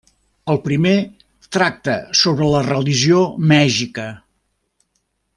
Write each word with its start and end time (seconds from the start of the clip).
El 0.53 0.57
primer 0.67 0.93
tracta 1.57 1.97
sobre 2.21 2.47
la 2.53 2.61
religió 2.69 3.19
mexica. 3.55 4.07